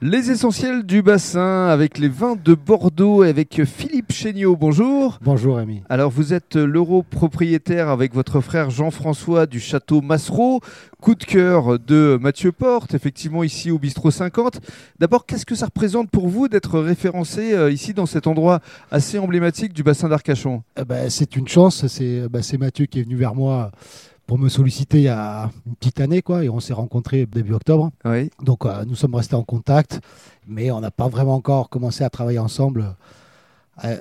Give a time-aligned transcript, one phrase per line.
[0.00, 4.54] Les essentiels du bassin avec les vins de Bordeaux et avec Philippe Chéniaud.
[4.54, 5.18] Bonjour.
[5.22, 5.82] Bonjour Rémi.
[5.88, 10.60] Alors vous êtes l'euro propriétaire avec votre frère Jean-François du château Massereau.
[11.00, 14.60] Coup de cœur de Mathieu Porte, effectivement ici au bistrot 50.
[15.00, 18.60] D'abord, qu'est-ce que ça représente pour vous d'être référencé euh, ici dans cet endroit
[18.92, 20.62] assez emblématique du bassin d'Arcachon?
[20.80, 23.72] Eh ben, C'est une chance, c'est ben, Mathieu qui est venu vers moi
[24.28, 27.54] pour me solliciter il y a une petite année, quoi, et on s'est rencontrés début
[27.54, 27.90] octobre.
[28.04, 28.30] Oui.
[28.44, 30.00] Donc euh, nous sommes restés en contact,
[30.46, 32.94] mais on n'a pas vraiment encore commencé à travailler ensemble
[33.84, 33.96] euh,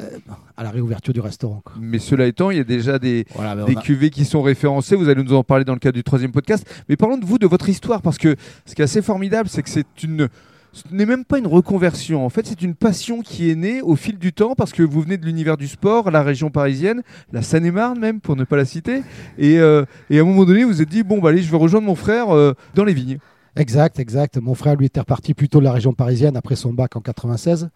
[0.58, 1.62] à la réouverture du restaurant.
[1.64, 1.76] Quoi.
[1.80, 4.96] Mais cela étant, il y a déjà des, Voilà, des a- cuvées qui sont référencées.
[4.98, 6.68] Vous allez nous en parler dans le cadre du troisième podcast.
[6.90, 9.64] Mais parlons de vous, de votre histoire, parce que ce qui est assez formidable, c'est
[9.64, 10.28] que c'est une.
[10.78, 12.24] Ce n'est même pas une reconversion.
[12.24, 15.02] En fait, c'est une passion qui est née au fil du temps parce que vous
[15.02, 17.02] venez de l'univers du sport, la région parisienne,
[17.34, 19.02] la Seine-et-Marne même, pour ne pas la citer.
[19.40, 21.58] Et, euh, à un moment donné, vous vous êtes dit bon, bah, allez, je vais
[21.58, 23.18] rejoindre mon frère euh, dans les vignes.
[23.56, 24.38] Exact, exact.
[24.38, 27.70] Mon frère, lui, était reparti plutôt de la région parisienne après son bac en 96.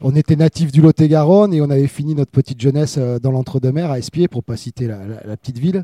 [0.00, 3.90] On était natif du Lot-et-Garonne et on avait fini notre petite jeunesse euh, dans l'entre-deux-mers
[3.90, 5.82] à Espier, pour pas citer la petite ville,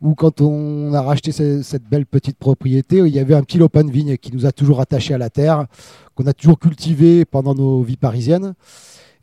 [0.00, 3.58] où quand on a racheté ce- cette belle petite propriété, il y avait un petit
[3.58, 5.66] lopin de vigne qui nous a toujours attachés à la terre,
[6.14, 8.54] qu'on a toujours cultivé pendant nos vies parisiennes.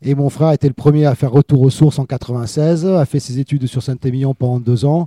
[0.02, 3.20] Et mon frère était le premier à faire retour aux sources en 96, a fait
[3.20, 5.06] ses études sur Saint-Émilion pendant deux ans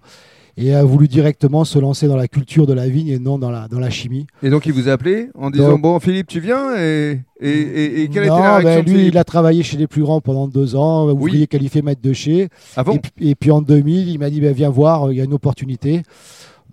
[0.58, 3.52] et a voulu directement se lancer dans la culture de la vigne et non dans
[3.52, 4.26] la, dans la chimie.
[4.42, 7.50] Et donc, il vous a appelé en disant Donc- bon, Philippe, tu viens Et, et,
[7.50, 10.22] et- et quelle Non, la réaction ben, Lui, il a travaillé chez les plus grands
[10.22, 12.48] pendant deux ans, ouvrier qualifié maître de chez.
[12.78, 15.18] Ah bon et, puis- et puis en 2000, il m'a dit ben, Viens voir, il
[15.18, 16.04] y a une opportunité.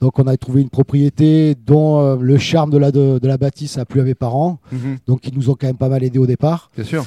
[0.00, 3.36] Donc on a trouvé une propriété dont euh, le charme de la, de, de la
[3.36, 4.58] bâtisse a plu à mes parents.
[4.72, 6.70] Mhm, Donc ils nous ont quand même pas mal aidés au départ.
[6.76, 7.04] Bien sûr.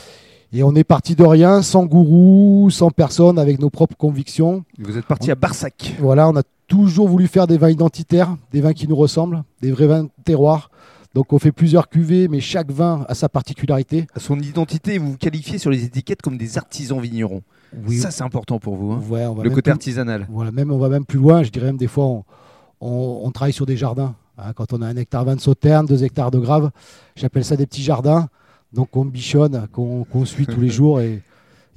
[0.53, 4.63] Et on est parti de rien, sans gourou, sans personne, avec nos propres convictions.
[4.79, 5.95] Vous êtes parti à Barsac.
[5.99, 9.71] Voilà, on a toujours voulu faire des vins identitaires, des vins qui nous ressemblent, des
[9.71, 10.69] vrais vins de terroir.
[11.13, 14.05] Donc on fait plusieurs cuvées, mais chaque vin a sa particularité.
[14.15, 17.41] À son identité, vous vous qualifiez sur les étiquettes comme des artisans vignerons.
[17.99, 20.27] Ça, c'est important pour vous, hein, Ouais, on va le côté plus- artisanal.
[20.29, 21.43] Voilà, même on va même plus loin.
[21.43, 22.23] Je dirais même des fois, on,
[22.81, 24.15] on- on travaille sur des jardins.
[24.37, 24.51] hein.
[24.53, 26.71] quand on a un hectare 20 de sauterne, deux hectares de grave,
[27.15, 28.27] j'appelle ça des petits jardins.
[28.73, 31.21] Donc on bichonne, qu'on suit tous les jours et,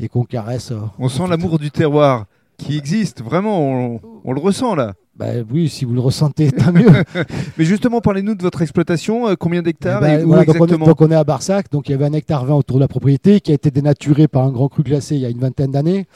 [0.00, 0.72] et qu'on caresse.
[0.72, 2.26] euh, On sent l'amour du terroir
[2.58, 4.94] qui existe, vraiment, on, on le ressent là.
[5.16, 6.86] Bah oui, si vous le ressentez, tant mieux.
[7.58, 10.62] Mais justement, parlez-nous de votre exploitation, euh, combien d'hectares et où voilà, donc, on est,
[10.64, 12.80] exactement donc on est à Barsac, donc il y avait un hectare 20 autour de
[12.82, 15.38] la propriété qui a été dénaturé par un grand cru glacé il y a une
[15.40, 16.06] vingtaine d'années.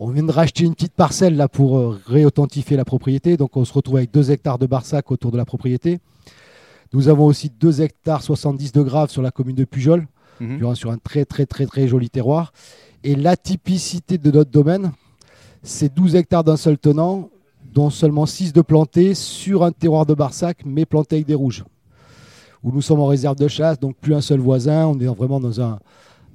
[0.00, 3.64] On vient de racheter une petite parcelle là pour euh, réauthentifier la propriété, donc on
[3.64, 5.98] se retrouve avec 2 hectares de Barsac autour de la propriété.
[6.92, 10.06] Nous avons aussi 2 hectares 70 de Grave sur la commune de Pujol,
[10.40, 10.58] Mhm.
[10.58, 12.52] sur un- sur un très très très très joli terroir.
[13.04, 14.90] Et l'atypicité de notre domaine,
[15.62, 17.28] c'est 12 hectares d'un seul tenant,
[17.74, 21.64] dont seulement 6 de plantés sur un terroir de Barsac, mais plantés avec des rouges.
[22.62, 25.40] Où nous sommes en réserve de chasse, donc plus un seul voisin, on est vraiment
[25.40, 25.78] dans, un,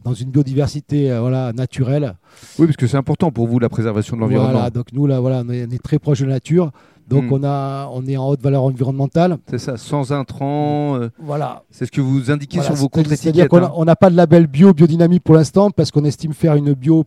[0.04, 2.16] dans une biodiversité euh, voilà, naturelle.
[2.58, 4.52] Oui, parce que c'est important pour vous, la préservation de l'environnement.
[4.54, 6.72] Voilà, donc nous, là, voilà, on, est, on est très proche de la nature.
[7.08, 7.34] Donc Mm.
[7.34, 9.38] on, a, on est en haute valeur environnementale.
[9.48, 11.62] C'est ça, sans intrants, euh, Voilà.
[11.70, 13.72] c'est ce que vous indiquez Voilà, sur vos c'est- C'est-à-dire contre-étiquettes.
[13.76, 13.86] qu'on hein.
[13.86, 17.04] n'a pas de label bio, biodynamie pour l'instant, parce qu'on estime faire une bio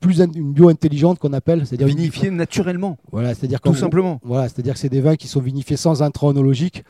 [0.00, 4.20] plus une bio intelligente qu'on appelle, c'est-à-dire une- Vinifié naturellement, Voilà, c'est-à-dire tout simplement.
[4.22, 6.84] Voilà, c'est-à-dire que c'est des vins qui sont vinifiés sans intrants onologiques,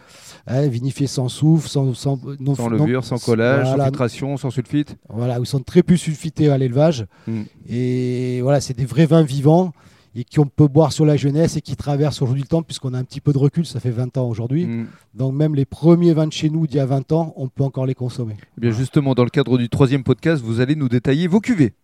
[0.46, 4.50] hein, vinifiés sans soufre, sans, sans, non- Sans non- levure, sans collage, sans filtration, sans
[4.50, 4.96] sulfite.
[5.08, 7.06] Voilà, ils sont très peu sulfités à l'élevage.
[7.26, 7.42] Mm.
[7.69, 9.72] Et voilà, c'est des vrais vins vivants
[10.14, 12.98] et qu'on peut boire sur la jeunesse et qui traversent aujourd'hui le temps, puisqu'on a
[12.98, 14.66] un petit peu de recul, ça fait 20 ans aujourd'hui.
[14.66, 14.86] Mm.
[15.14, 17.62] Donc même les premiers vins de chez nous d'il y a 20 ans, on peut
[17.64, 18.36] encore les consommer.
[18.56, 21.75] Eh bien justement, dans le cadre du troisième podcast, vous allez nous détailler vos cuvées.